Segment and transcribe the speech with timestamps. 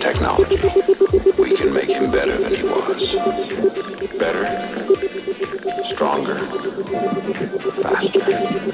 [0.00, 0.56] technology,
[1.38, 3.14] we can make him better than he was.
[4.18, 4.46] Better,
[5.84, 6.38] stronger,
[7.82, 8.69] faster.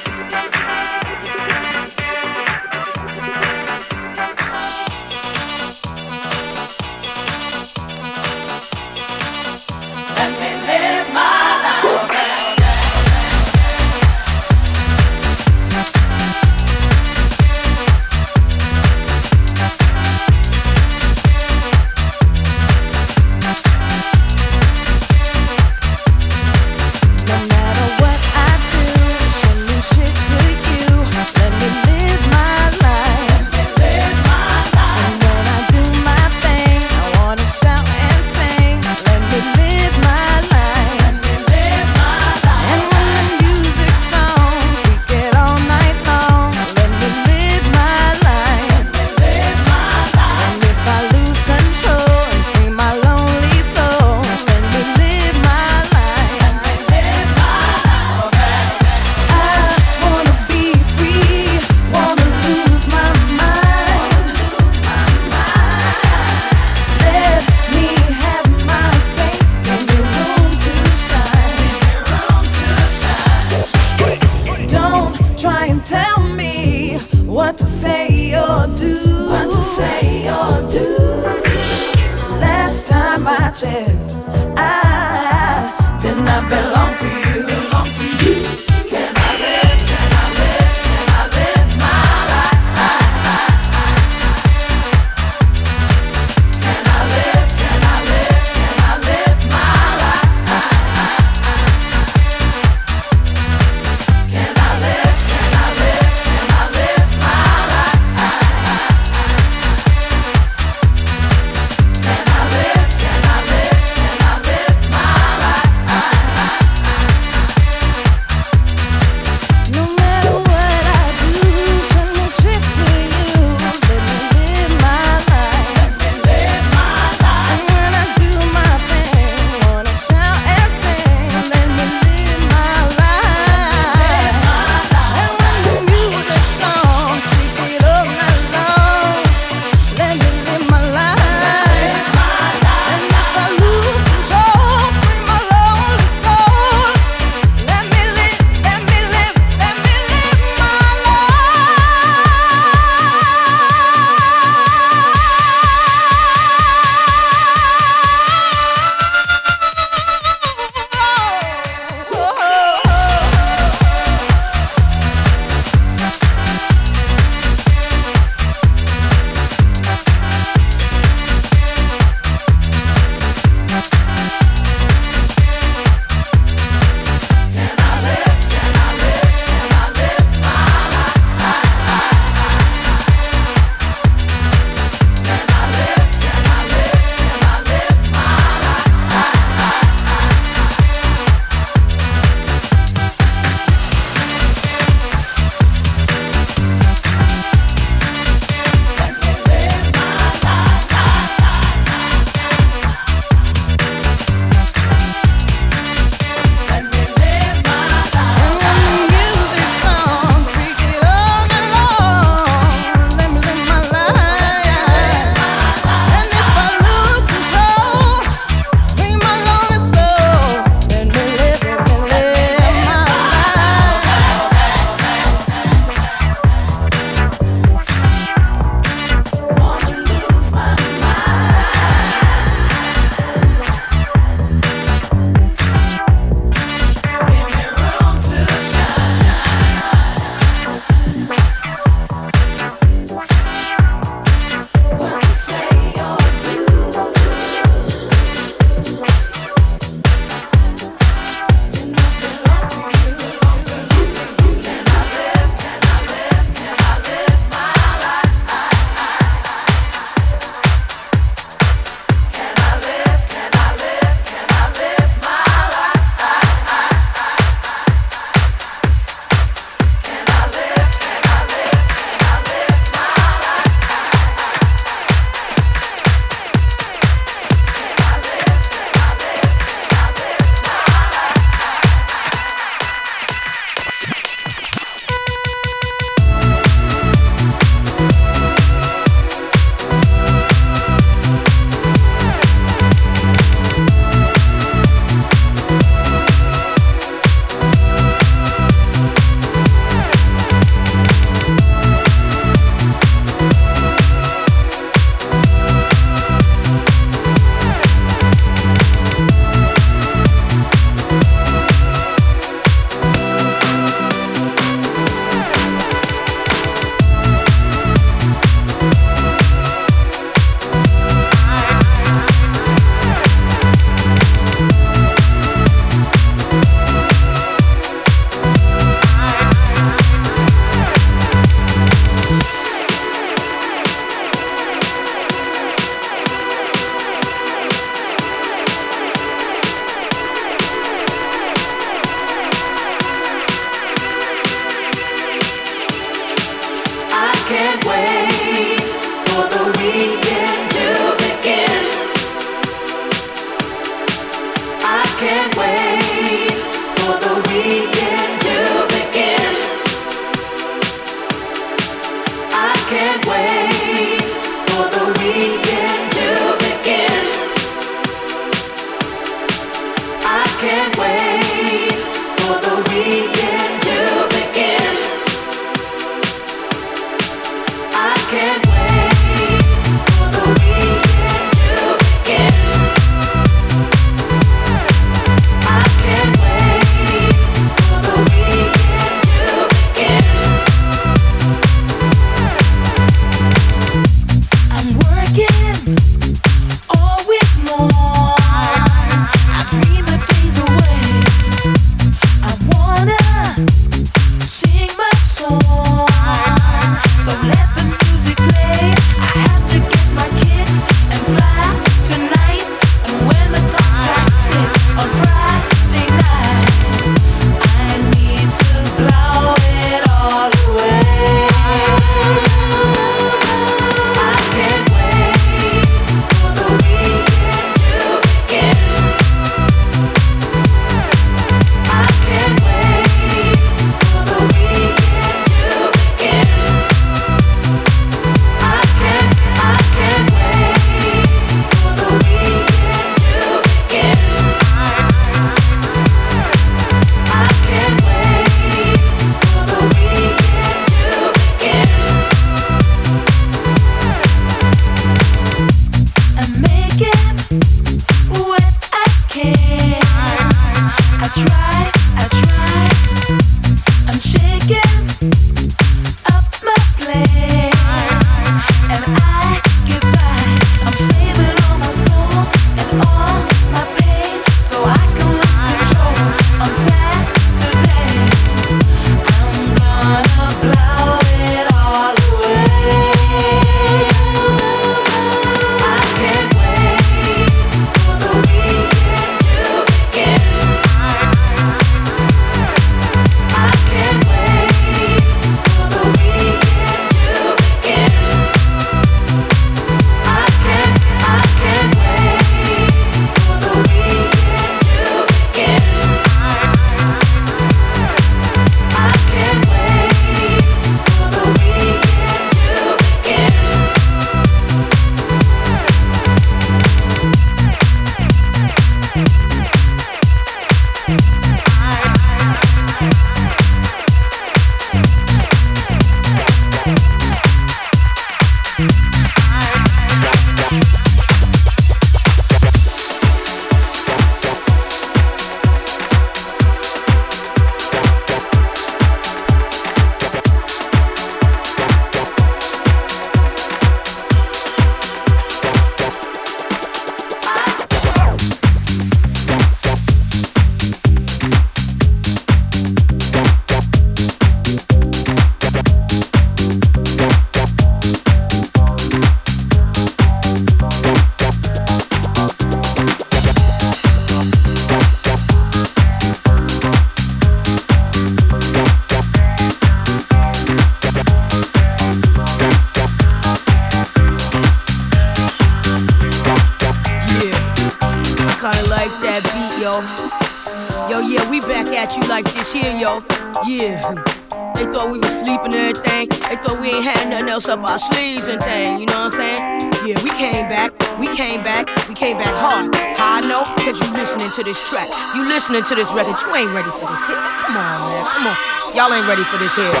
[599.61, 600.00] Y'all ain't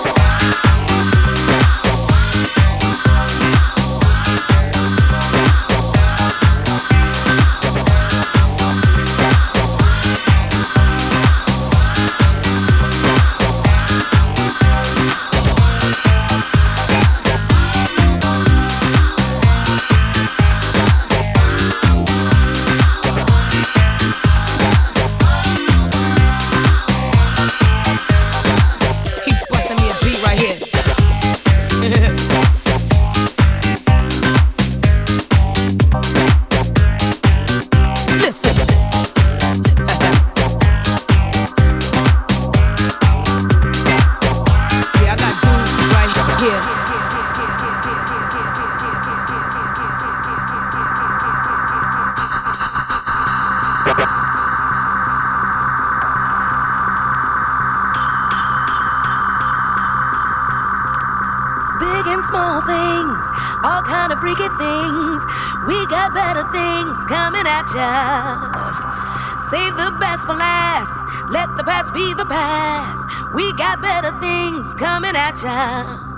[71.93, 73.35] Be the past.
[73.35, 76.11] We got better things coming at ya.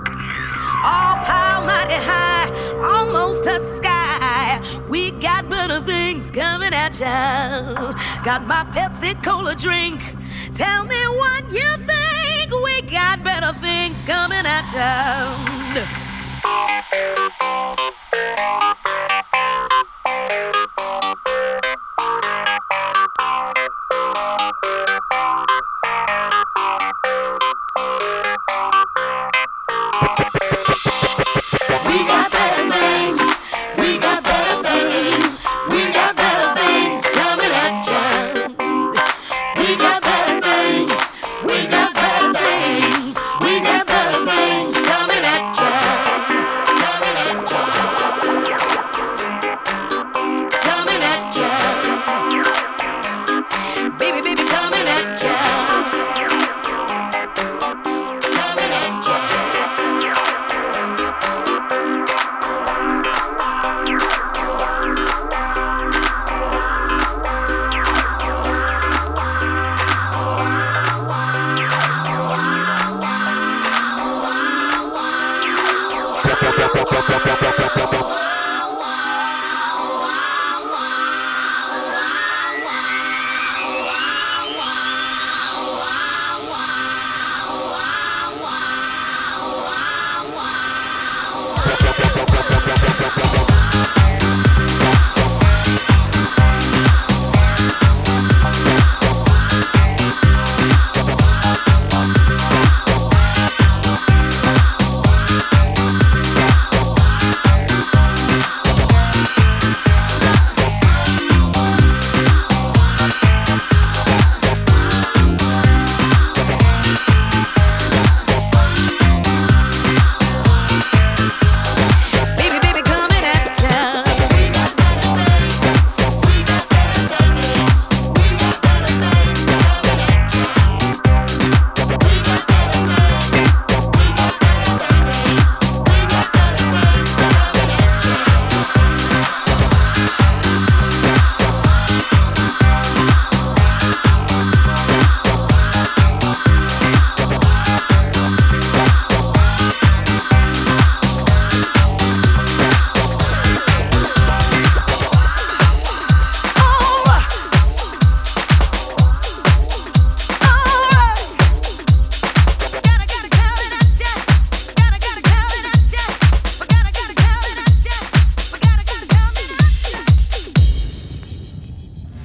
[0.83, 2.51] All power mighty high,
[2.83, 4.61] almost touch the sky.
[4.89, 7.93] We got better things coming at ya.
[8.23, 9.99] Got my Pepsi Cola drink.
[10.53, 12.51] Tell me what you think.
[12.63, 15.52] We got better things coming at ya.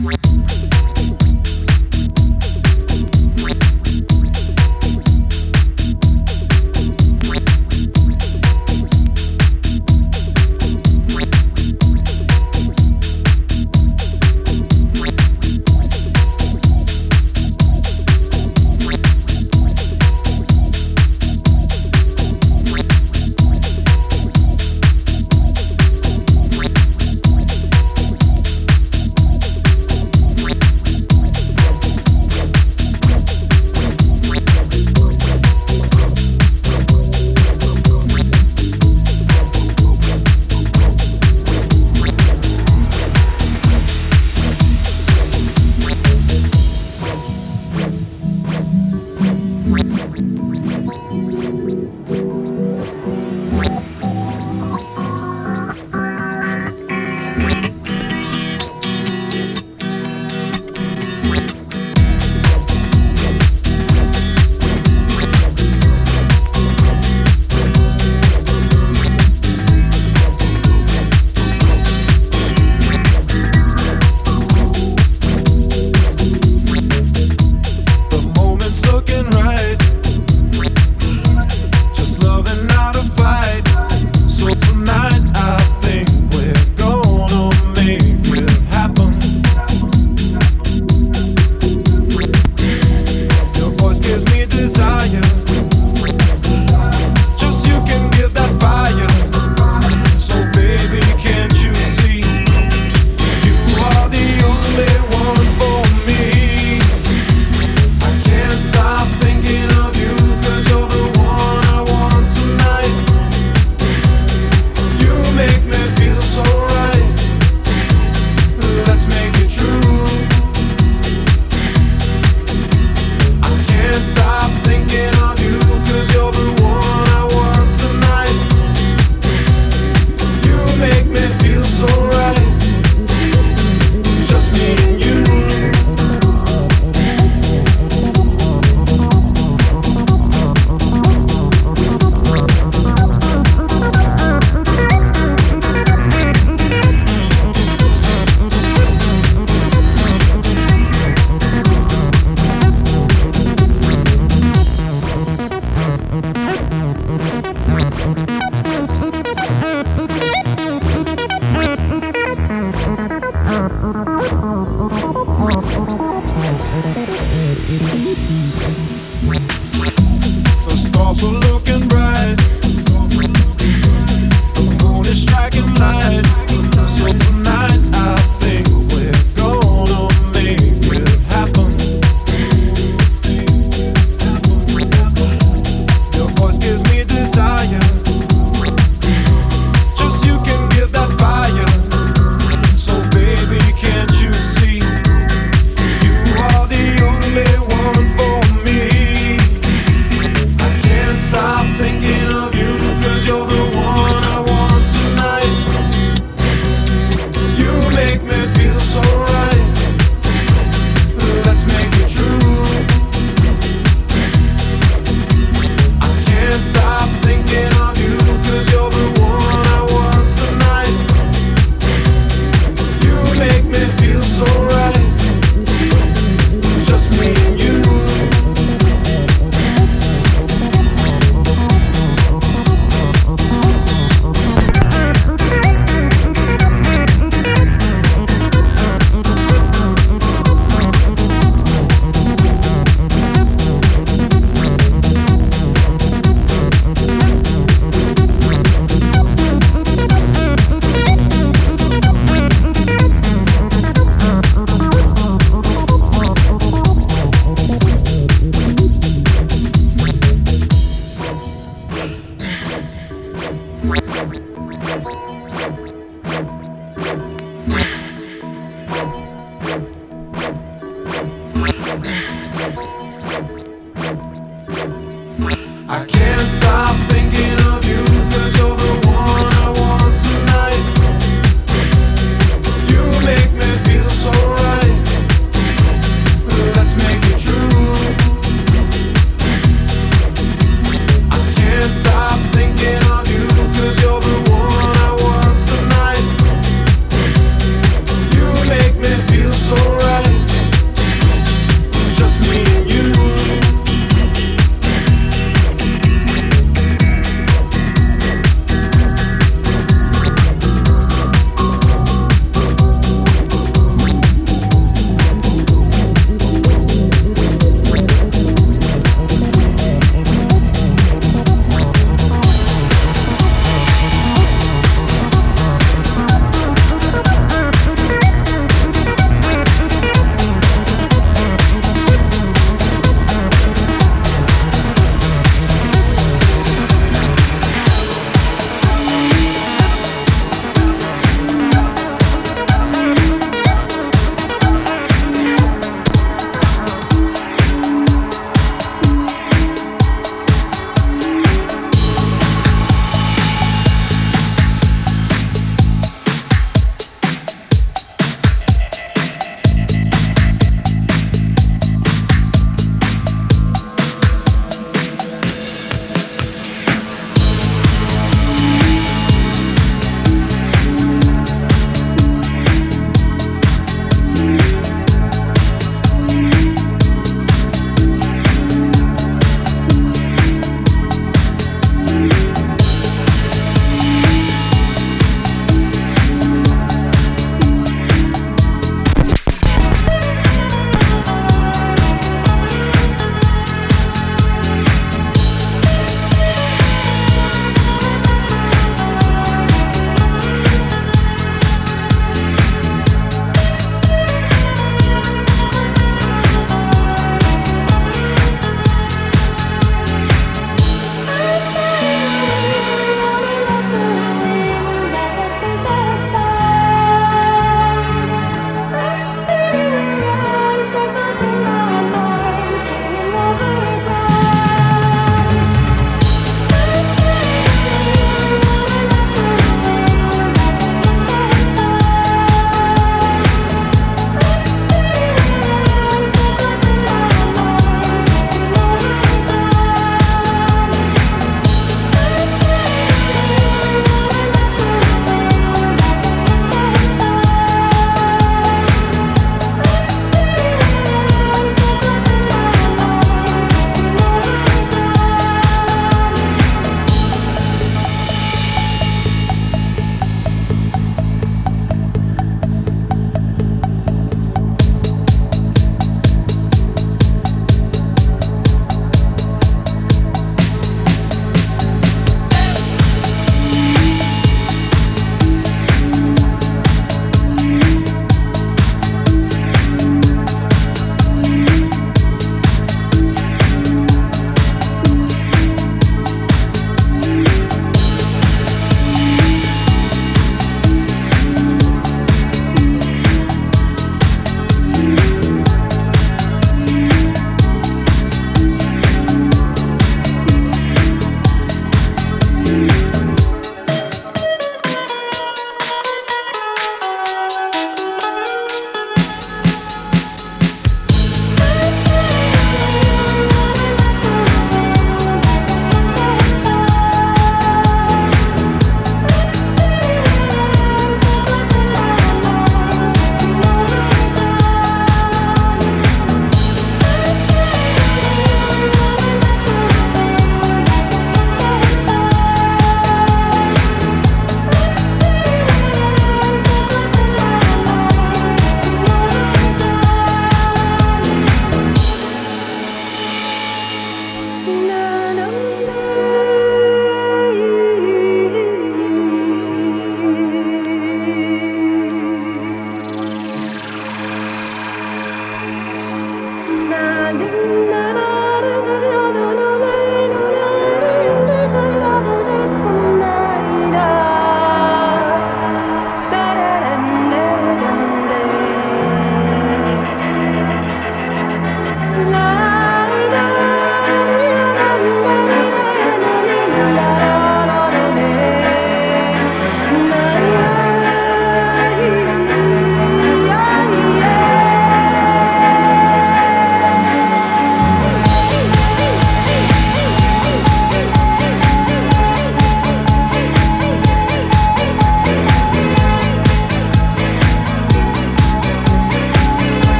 [0.00, 0.57] Thank